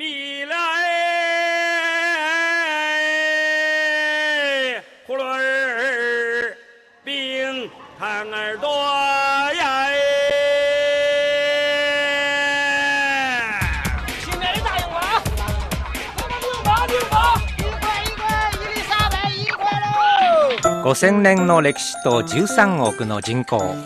[0.00, 0.54] 米来
[5.06, 6.56] 葫芦儿
[7.04, 8.66] 冰糖儿多
[9.56, 9.92] 呀哎！
[14.24, 15.22] 新年的大英吧，
[16.16, 18.24] 咱们领吧领吧，一块一块，
[18.54, 19.84] 伊丽莎白一块喽。
[20.82, 23.76] 5000年の歴史と13億の人口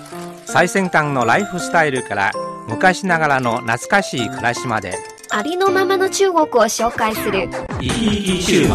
[0.46, 2.30] 最先端のライフスタイルから
[2.68, 4.96] 昔ながらの懐かしい暮らしまで
[5.36, 7.48] ありのままの中国を紹介する。
[7.80, 8.68] 生き生き中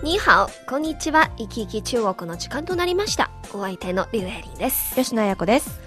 [0.00, 1.30] 国にハオ、こんにちは。
[1.36, 3.30] 生き生き中国の時間となりました。
[3.52, 4.94] お相手のリュウエリンです。
[4.94, 5.80] 吉野彩子です。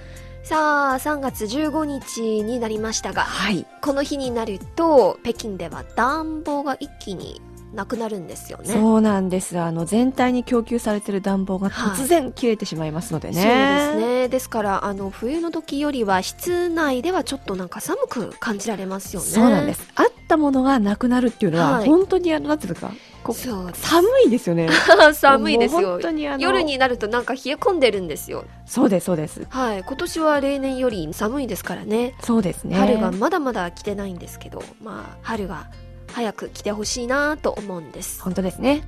[0.44, 3.66] さあ、3月15日になりましたが、はい。
[3.82, 7.42] この日になると、北京では暖房が一気に
[7.74, 8.74] なくなるんですよね。
[8.74, 9.60] そうなんです。
[9.60, 13.34] あの、全体に供給されている暖房が突然切れてしまいますのでね。
[13.34, 14.28] そうですね。
[14.28, 19.28] ですから、あの、冬の時よりは室内ではちょっとなんか寒く感じられますよね。
[19.28, 19.88] そうなんです。
[19.96, 22.92] あったものがなくなるっていうのは、はい本当にあの、なんていうのか、
[23.34, 24.70] そう寒いですよね。
[25.14, 26.02] 寒いですよ本。
[26.02, 28.46] 当にあの、夜になるとなんか冷え込んでるんですよ。
[28.66, 29.46] そうです、そうです。
[29.50, 29.84] はい。
[29.84, 32.16] 今年は例年より寒いですからね。
[32.24, 32.76] そうですね。
[32.76, 35.68] 春がまだまだ来てないんですけど、まあ、春が
[36.14, 38.22] 早く来てほしいなと思うんです。
[38.22, 38.84] 本当ですね。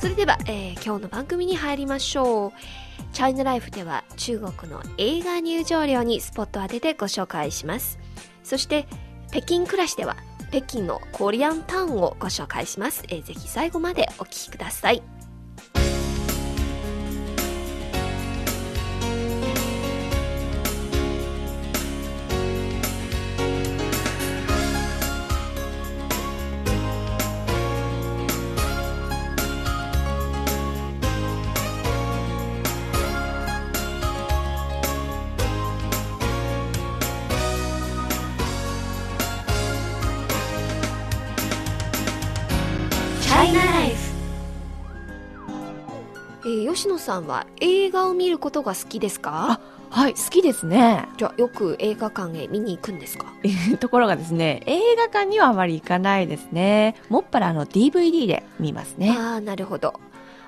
[0.00, 2.52] それでは、えー今日の番組に入りましょう。
[3.12, 7.98] チャイナライフでは中国の映画入場料にスポットを当ててご紹介します。
[8.44, 8.86] そして、
[9.32, 10.16] 北京暮らしでは
[10.50, 13.02] 北京のコリアンタウンをご紹介します。
[13.08, 15.02] えーぜひ最後までお聞きください。
[46.44, 49.60] えー吉野さんは映画を見ることが好きですか？
[49.90, 51.08] はい、好きですね。
[51.16, 53.26] じゃあよく映画館へ見に行くんですか？
[53.80, 56.94] ところがですね、映画館にはあまり行かないですね。
[57.08, 59.10] もっぱらあの DVD で見ますね。
[59.18, 59.98] ああなるほど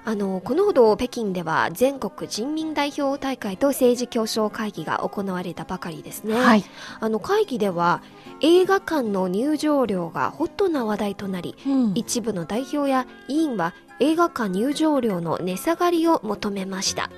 [0.09, 6.65] あのこのほど北京では全国人民代表大会と政治協商会議が行われたばかりですね、はい。
[6.99, 8.03] あの会議では
[8.41, 11.93] 映画館の入場料がホットな話題となりうん。
[11.95, 17.11] 一部の代表や委員は映画館入場料の値下がりを求めました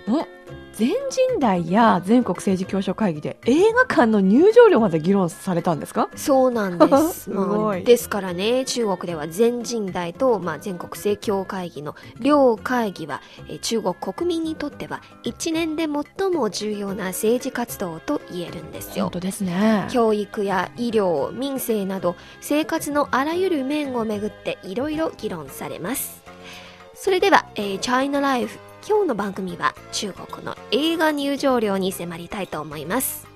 [0.81, 6.09] 全人代や全国政治協商会議で映画館の入場料まで議論されたんですか？
[6.17, 7.29] そうなんです。
[7.29, 15.87] まあ、 ですからね、中国では全人代と、まあ、全国政教会議の両会議は、えー中国国民にとっては一年で
[16.19, 19.05] 最も重要な政治活動と言えるんですよ。
[19.05, 19.87] 本当ですね。
[19.91, 26.23] 教育や医療、民生など生活のあらゆる面をめぐっていろいろ議論されます。
[26.95, 28.59] それでは、えー、チャイナライフ
[28.89, 33.27] 今日の番組は中国の映画入場料に迫りたいと思います。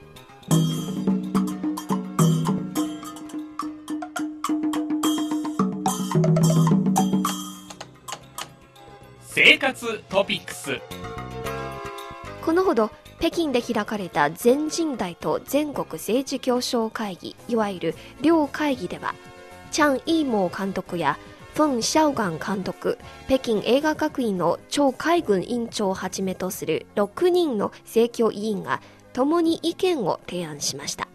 [9.37, 10.81] 生活トピックス
[12.44, 19.15] このほど北京で開かれた全人代と全国政治協商会議いわゆる両会議では
[19.72, 21.19] チャン・イーモー監督や
[21.54, 22.98] フン・シャオガン監督
[23.28, 28.82] 北京映画学院の張海軍委員長をはじめとする6人の政教委員が
[29.12, 31.06] 共に意見を提案しました。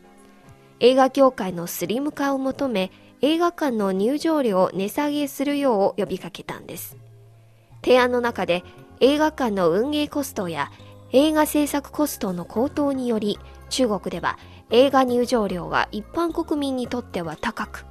[0.80, 2.90] 映画業界のスリム化を求め
[3.22, 6.96] 映画館の入場料を値下げするよう呼びかけたんです。
[7.84, 8.64] 提案の中で
[9.02, 10.72] 映画館の運営コストや
[11.12, 13.38] 映画制作コストの高騰により
[13.70, 14.40] 中国では
[14.70, 17.89] 映画入場料が一般国民にとっては高く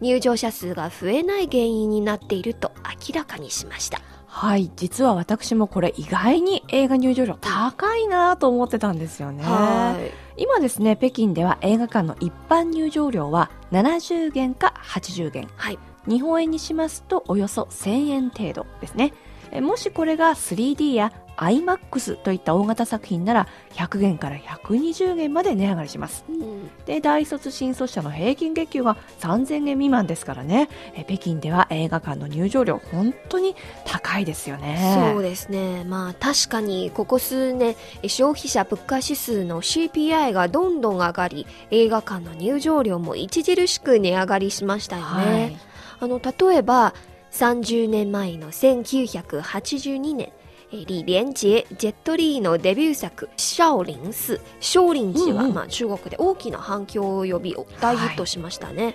[0.00, 2.72] 入場者数が増えない原因になっていると
[3.08, 4.70] 明らかにしましたはい。
[4.76, 9.42] 実は私もこれ意外に映画入場料高いなと思ってたんですよね。
[9.42, 15.48] はい今ですね、北京では映画館の一般入場料は70元か80元。
[15.56, 15.78] はい
[16.08, 19.12] 日本円にしますとおよそ1000円程度ですね。
[19.52, 26.24] えもしこれが 3D や IMAX といった大型作品なら100元から120元まで値上がりします。
[26.28, 26.50] うん
[26.86, 30.68] で、大卒新卒者の平均月給が3000円未満ですからね。
[30.94, 33.54] え北京では映画館の入場料本当に
[33.84, 35.12] 高いですよね。
[35.12, 35.84] そうですね。
[35.84, 45.08] まあ確かにここ数年え消費者物価指数の CPI がどんどん上がり映画館の入場料も著しく値上がりしましたよね。
[45.08, 45.56] はい。
[46.00, 46.94] あの例えば
[47.32, 50.39] 30年前の1982年えー
[50.72, 54.40] 李連杰、ジェットリーのデビュー作、少林寺。
[54.60, 58.94] 少林寺は、まあ、中国で大きな反響を呼び、大ヒットしましたね。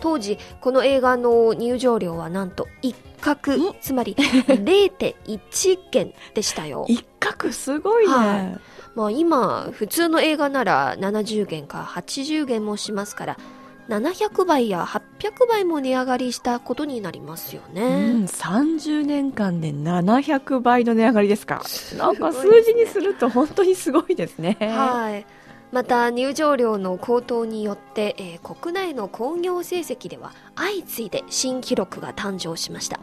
[0.00, 6.86] 当時、この映画の入場料はなんと一角、つまり0.1元でしたよ。
[6.90, 8.14] 一角すごいね。
[8.14, 8.60] はい
[8.94, 13.38] まあ今、普通の映画なら70元か80元もしますから、
[13.88, 18.12] 700倍や800倍も値上がりしたことになりますようね。
[18.12, 21.62] ん、30年間で700倍の値上がりですか。
[21.98, 24.56] なんか数字にすると本当にすごいですね。
[24.60, 25.26] はい。
[25.72, 33.00] また入場料の高騰によって、えー国内の興行成績では相次いで新記録が誕生しました。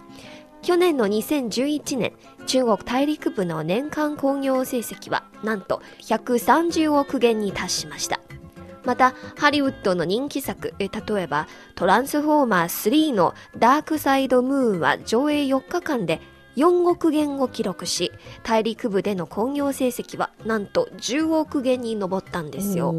[0.61, 2.13] 去年の2011年、
[2.45, 8.19] 中国大陸部の年間興行成績はなんと130億元に達しました。
[8.85, 16.21] また、ハリウッドの人気作、えー例えば、トランスフォーマー3のダークサイドムーンは上映4日間で
[16.55, 18.11] 4億元を記録し、
[18.43, 22.93] 大陸部での興行成績はなんと10億元に上ったんですよ。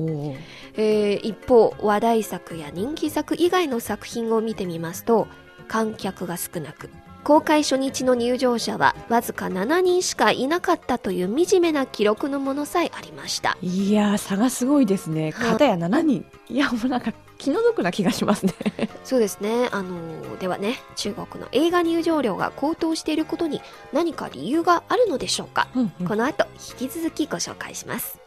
[0.76, 5.28] えー一方、話題作や人気作以外の作品を見てみますと、
[5.68, 6.90] 観客が少なく、
[7.25, 13.56] 公開初日の入場者はわずか7人しかいなかったという惨めな記録のものさえありました。
[13.62, 15.31] いやー、差がすごいですね。
[15.32, 16.25] はい片や7人。
[16.49, 18.55] いや、もうなんか気の毒な気がしますね。
[19.05, 19.69] そうですね。
[19.72, 23.61] あのーではね、中国の映画入場料が高騰していることに
[23.93, 26.46] 何か理由があるのでしょうか、うんうんこの後、
[26.81, 28.19] 引き続きご紹介します。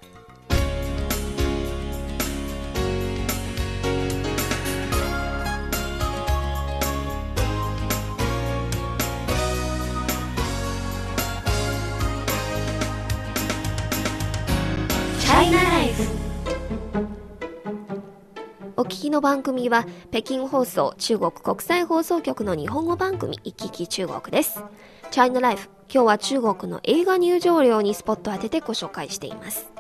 [19.14, 24.64] の番組は北京放送中国国際放送局の日本語番組行き来中国です。
[25.12, 29.72] チャイナライフ、今日は中国の映画入場料にスポットを当ててご紹介しています。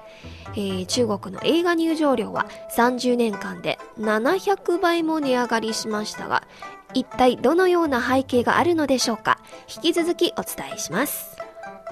[0.54, 2.46] えー中国の映画入場料は
[2.78, 6.44] 30年間で700倍も値上がりしましたが、
[6.94, 9.40] 一体どのような背景があるのでしょうか
[9.76, 11.33] 引き続きお伝えします。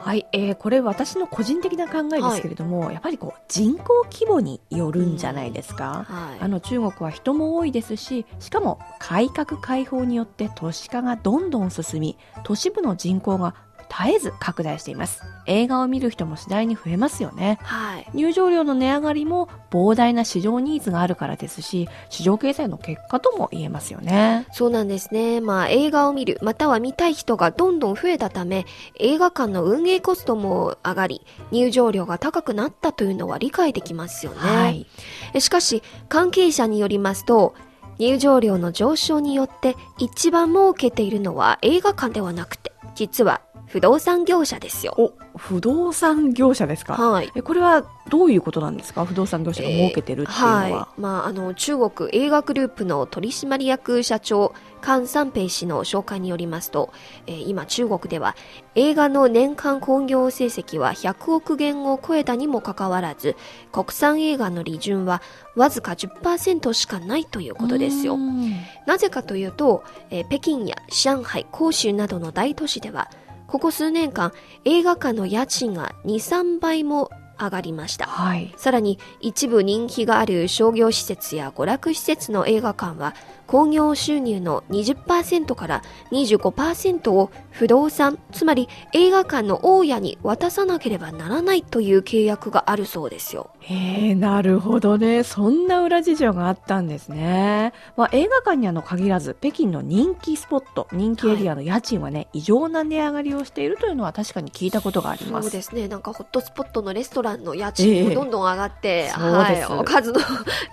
[0.01, 6.05] はい、えー、これ私の個人的な考えですけれども、やっぱりこう人口規模によるんじゃないですか。
[6.07, 6.39] はい。
[6.39, 13.55] あの中国は人も多いですし、しかも改革開放によって都市化がどんどん進み、都市部の人口が
[13.91, 15.21] 絶えず拡大しています。
[15.45, 17.59] 映画を見る人も次第に増えますよね。
[17.61, 18.07] はい。
[18.13, 24.47] 入場料の値上がりも膨大な市場ニーズがあるからですし、市場経済の結果とも言えますよね。
[24.53, 25.41] そうなんですね。
[25.41, 28.65] まあ映画を見る、または見たい人がどんどん増えたため、
[28.97, 31.21] 映画館の運営コストも上がり、
[31.51, 34.37] 入場料が高くなったというのは理解できますよね。
[34.39, 34.87] はい。
[35.33, 37.53] えしかし、関係者によりますと、
[37.99, 43.41] 入場料の上昇によって一番儲けているのは映画館ではなくて、実は
[43.71, 44.93] 不動産業者ですよ。
[44.97, 46.93] お、不動産業者ですか？
[46.93, 47.31] はい。
[47.35, 49.05] え、これはどういうことなんですか？
[49.05, 50.53] 不動産業者が儲けてるっていうのは。
[50.53, 51.01] はい。
[51.01, 54.53] まあ、あの、中国映画グループの取締役社長、
[54.83, 56.91] 菅三平氏の紹介によりますと、
[57.27, 58.35] えー今中国では
[58.75, 63.35] 映画の年間興行成績は100億元を超えたにもかかわらず、
[63.71, 65.21] 国産映画の利潤は
[65.55, 68.17] わずか10%しかないということですよう。
[68.17, 68.51] ん
[68.87, 73.09] なぜかというと、えー北京や上海、広州などの大都市では、
[73.51, 74.31] ここ数年間
[74.63, 78.05] 映画館の家賃が2、3倍も上がりました。
[78.05, 78.53] はい。
[78.55, 83.13] さらに一部人気がある商業施設や娯楽施設の映画館は
[83.47, 93.49] 興行収入の20%から25%を不動産、つまり映画館の大家に渡さなければならないという契約があるそうですよ。
[93.63, 95.23] へえ、なるほどね。
[95.23, 97.73] そんな裏事情があったんですね。
[97.95, 105.49] まあ、映画館にあの限らず、北京の人気スポット、人気エリアの家賃はね、異常な値上がりをしているというのは確かに聞いたことがあります。
[105.49, 105.87] そうですね。
[105.87, 110.19] なんかホットスポットのレストランの家賃もどんどん上がって、そうですはい、おかずの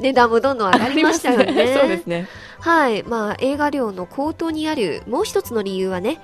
[0.01, 1.77] 値段もどんどん上がりましたよね。
[1.79, 2.27] そうですね。
[2.61, 3.03] はい。
[3.03, 6.21] まあ、映画料の高騰にあるもう一つの理由はね、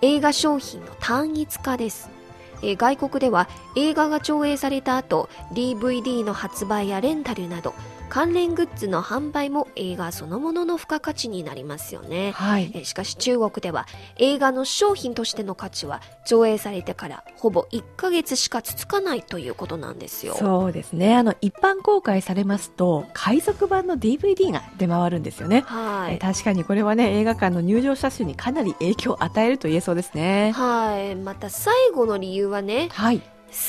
[0.00, 2.15] 映画商品の単一化です。
[2.62, 7.74] えー外国では映画が上映された後、DVD の発売やレンタルなど、
[8.08, 12.32] 関連グッズの販売も映画そのものの付加価値になりますよね。
[12.32, 12.70] はい。
[12.74, 13.86] えーしかし中国では
[14.16, 20.34] 映画の商品としての価値は上映されてからほぼ1ヶ月しか続かないということなんですよ。
[20.34, 21.16] そうですね。
[21.16, 25.64] あの、一般公開されますと、海賊版の DVD が出回るんですよね。
[25.66, 26.14] はい。
[26.14, 30.52] え確かにこれはね、映画館の入場者数にかなり影響を与えると言えそうですね。
[30.52, 31.16] はい。
[31.16, 33.20] また最後の理由はね、はい。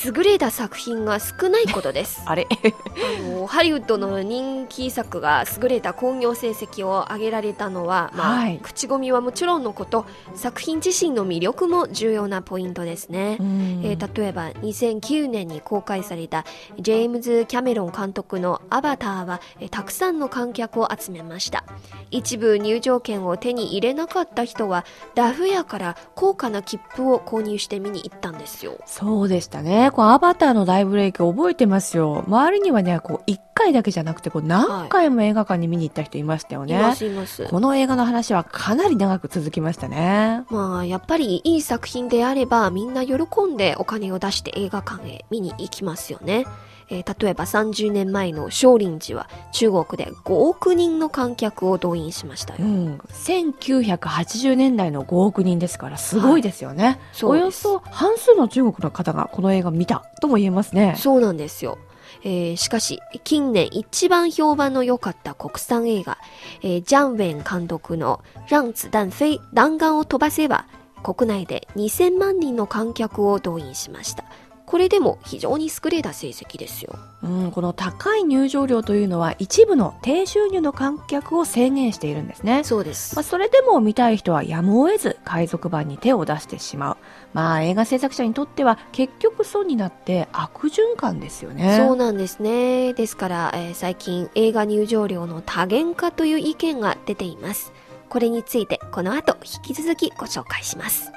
[0.04, 2.22] 優れた作品が少ないことです。
[2.26, 2.46] あれ？
[2.50, 8.58] あのハリウッドの人気作が優れた興行成績を上げられたのは、まあはい。
[8.62, 10.04] 口コミはもちろんのこと
[10.34, 13.80] 作品自身の魅力も重要なポイントですね、うん。
[13.84, 16.44] えー例えば2009年に公開された
[16.78, 21.64] ジェームズ・キャメロン監督の「アバターは」えーたくさんの観客を集めました。
[22.10, 28.78] 一部入場券を手に入れなかった人はダフ屋から高価な切符を購入して見に行ったんですよ。
[28.86, 29.67] そうでしたね。
[29.92, 32.24] こう、アバターの大ブレイク覚えてますよ。
[32.26, 36.74] 周りにはね、こう、一回だけじゃなくて、こう、何回も映画館に見に行った人いましたよね。
[36.74, 40.44] いますいますこの映画の話はかなり長く続きましたね。
[40.50, 43.14] まあやっぱりいい作品であればみんな喜
[43.46, 46.46] んでお金を出して映画館へ見に行きますよね。
[46.90, 52.60] えー例えば30年前の少林寺は中国で5億人の観客を動員しましたよ。
[52.60, 52.98] うん。
[53.12, 56.98] 1980年代の5億人ですから、すごいですよね。
[57.12, 60.94] そうですおよそ半数の中国の方がこの映画見たとも言えますね。
[60.96, 61.78] そうなんですよ。
[62.24, 66.18] えーしかし、近年一番評判の良かった国産映画、
[66.62, 70.66] えージャン・ウェン監督の让子弹飛、弾丸を飛ばせば、
[71.02, 74.24] 国内で2000万人の観客を動員しました。
[74.68, 76.98] これでも非常に優れた成績ですよ。
[77.22, 82.64] うん、この高い入場料というのは一部の低収入の観客を制限しているんですね。
[82.64, 83.22] そうですまあ、。
[83.22, 86.96] それでも見たい人はやむを得ず海賊版に手を出してしまう。
[87.32, 91.78] まあ映画制作者にとっては結局損になって悪循環ですよね。
[91.78, 92.92] そうなんですね。
[92.92, 97.72] ですから、えー最近映画入場料の多元化という意見が出ています。
[98.10, 101.10] これについてこの後引き続きご紹介します。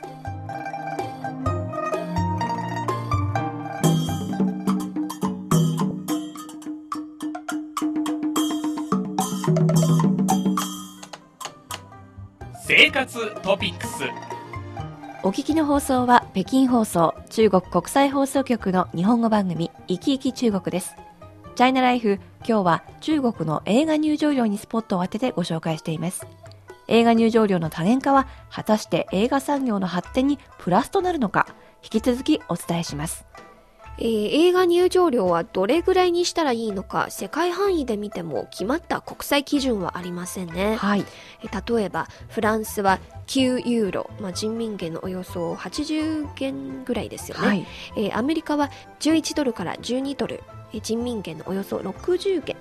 [12.91, 14.03] 活トピックス
[15.23, 20.95] お聞きの放送は北京放送中国国際放送局の日本語番組「いきいき中国」です。
[21.55, 26.27] チャイナライフ今日は中国の映画入場料にスポットを当ててご紹介しています。
[26.89, 31.47] 映画入場料の多元化は果たして映画産業の発展にプラスとなるのか
[31.83, 33.25] 引き続きお伝えします。
[33.97, 40.75] えー映画入場料はどれぐらいにしたらいいのか世界範囲で見ても決まった国際基準はありませんね。
[40.75, 41.05] はい。
[41.43, 47.47] えー例えばフランスは9ユーロ、まあ、人民元のおよそ80元ぐらいですよね。
[47.47, 47.65] はい。
[47.97, 48.69] えーアメリカは
[48.99, 50.41] 11ドルから12ドル、
[50.73, 52.55] えー人民元のおよそ60元。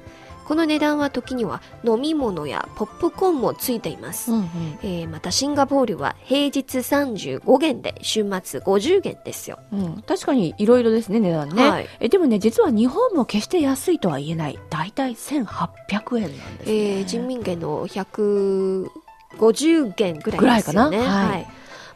[0.51, 4.33] この値段は時には飲み物やポップコーンもついています。
[4.33, 4.49] うんうん。
[4.83, 9.61] えーまたシンガポールは平日35元で週末50元ですよ。
[9.73, 11.71] うん、確かにいろいろですね、値段ね。
[11.71, 14.59] はいえでもね、実は日本も決して安いとは言えない。
[14.71, 16.47] だいたい1800円なんですね。
[16.67, 20.99] えー人民元の150元ぐらいですよね。
[20.99, 21.07] ぐらいかな？
[21.07, 21.47] はいはい。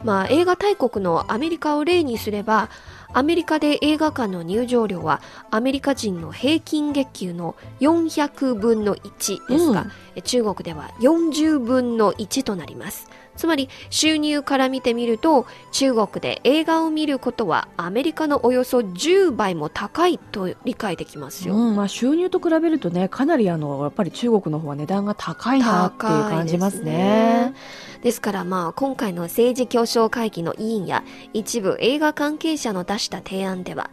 [0.01, 2.69] まあ映画大国のアメリカを例にすれば、
[3.17, 13.09] アメリカで映画館の入場料はアメリカ人の平均月給の400分の1ですが、うんえ中国では40分の1となります。
[13.35, 21.55] つまり収入から見てみると中国で映画を見ることはアメリカのおよそ10倍も高いと理解できますよ。
[21.55, 27.53] うん、まあ収入と比べるとね、かなりあの、やっぱり中国の方は値段が高いなっていう感じますね。
[28.01, 33.89] ですからまあ今回の政治協商会議の委員や一部映画関係者の出した提案では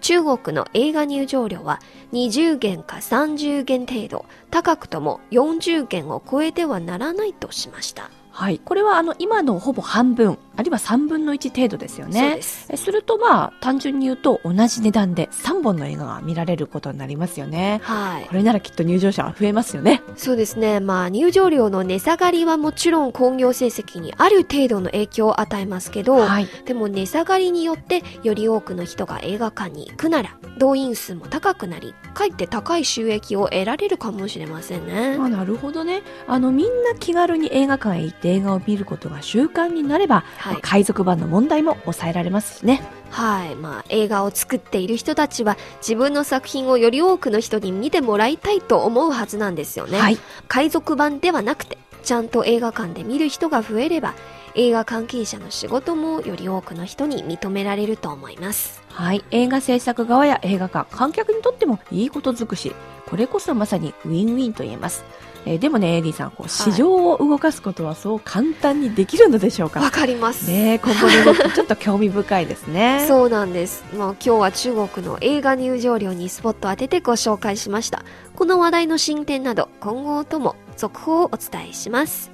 [0.00, 1.80] 中国の映画入場料は
[2.12, 8.58] 20元か30元程度高くとも40元を超えてはならないとしました、はい。
[8.58, 12.42] これはあの、今のほぼ半分、あるいは3分の1程度ですよそうねで。
[12.42, 17.80] すえするとまあ、単純に言うと同じ値段で3本の映画が見られることになりますよね。
[17.82, 20.02] はいこれならきっと入場者は増えますよね。
[20.16, 26.48] そうですねまあ入場料の値下がりはもちろん興行成績にある程度の影響を与えますけど、はい。
[26.64, 36.02] でも値下がりによってより多くの人が映画館に行くなら動員数も高くなりかえって高い収益を得られるかもしれませんねまあ、なるほどね。
[36.26, 42.82] あの、みんな気軽に映画館へ行って映画を見ることが習慣になれば、はい海賊版の問題も抑えられますしね。
[43.10, 50.18] はいまあ映画を作っている人たちは自分の作品をより多くの人に見てもらいたいと思うはずなんですよね、はい。
[50.48, 54.14] 海賊版ではなくてちゃんと映画館で見る人が増えれば
[54.54, 59.24] 映画関係者の仕事もより多くの人に認められると思いますはい。
[59.30, 62.74] 映画制作側や映画館、観客にとってもいいこと尽くし。
[63.08, 65.04] これこそまさにウィンウィンと言えます。
[65.44, 73.04] えーでもね、エディさん、こう、市場を動かすことはそう簡単にできるのでしょうか、わかりますねえ今後の動きちょっと興味深いですね。
[73.08, 73.84] そうなんです。
[73.96, 78.04] まあ、今日は中国の映画入場料にスポットを当ててご紹介しました。
[78.36, 82.30] この話題の進展など、今後とも続報をお伝えします。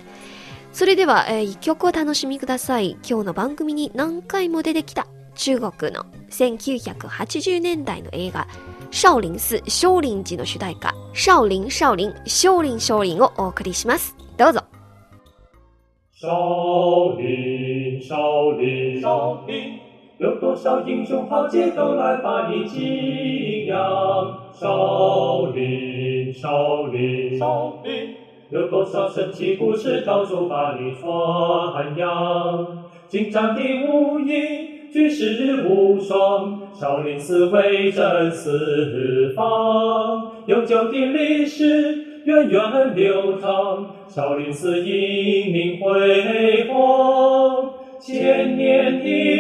[0.73, 2.99] それでは、えー一曲をお楽しみください。
[3.09, 8.47] 今日の番組に何回も出てきた中国の1980年代の映画
[8.92, 14.62] 少林寺少林寺の主題歌少林少林少林少林をお送りしますどうぞ
[16.16, 19.78] 少林，少林，少林，
[20.20, 23.76] 有多少英雄豪杰都来把你敬仰。
[24.54, 28.16] 少林，少林，少林，
[28.52, 32.86] 有多少神奇故事到处把你传扬。
[33.10, 42.05] 精湛的武艺， 举世无双，少林寺威震四方，悠久的历史。
[42.25, 49.38] 源远流长，少林寺英名辉煌，千年的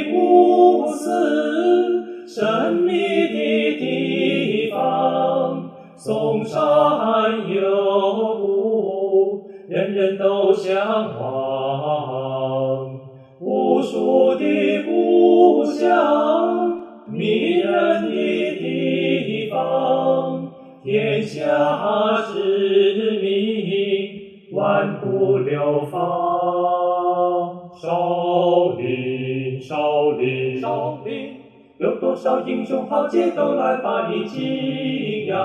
[31.79, 35.37] 有多少英雄豪杰都来把你敬仰。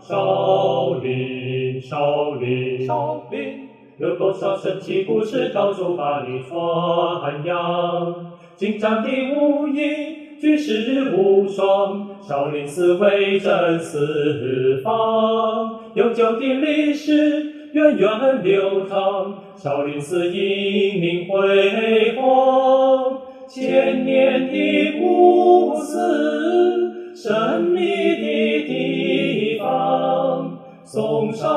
[0.00, 3.68] 少林，少林，少林，
[3.98, 8.14] 有多少神奇故事到处把你传扬。
[8.54, 10.24] 精湛的武艺。
[10.38, 27.80] 举世无双，少林寺威震四方，悠久的历史源远流长，少林寺英名辉煌，千年的古寺，神秘
[28.16, 31.48] 的地方，嵩山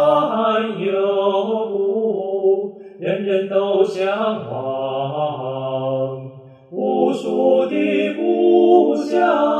[0.79, 0.93] 有
[1.73, 4.05] 雾，人人都向
[4.51, 6.29] 往。
[6.71, 9.58] 无数的故乡，